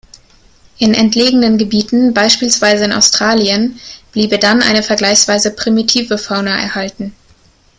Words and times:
In 0.79 0.95
entlegenen 0.95 1.59
Gebieten, 1.59 2.15
beispielsweise 2.15 2.85
in 2.85 2.91
Australien, 2.91 3.79
bliebe 4.11 4.39
dann 4.39 4.63
eine 4.63 4.81
vergleichsweise 4.81 5.51
primitive 5.51 6.17
Fauna 6.17 6.57
erhalten. 6.59 7.13